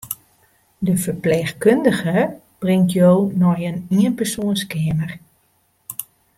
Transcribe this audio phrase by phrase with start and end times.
[0.77, 2.21] De ferpleechkundige
[2.63, 3.11] bringt jo
[3.41, 5.11] nei in ienpersoanskeamer.